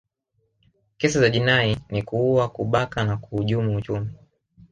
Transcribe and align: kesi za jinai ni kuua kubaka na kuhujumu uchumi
kesi 0.97 1.19
za 1.19 1.29
jinai 1.29 1.77
ni 1.89 2.03
kuua 2.03 2.49
kubaka 2.49 3.03
na 3.03 3.17
kuhujumu 3.17 3.75
uchumi 3.77 4.09